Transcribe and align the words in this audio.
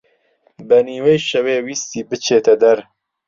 بە 0.67 0.77
نیوەی 0.87 1.19
شەوێ 1.29 1.55
ویستی 1.65 2.07
بچێتە 2.09 2.53
دەر 2.63 2.77